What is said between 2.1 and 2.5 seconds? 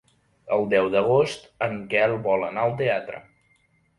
vol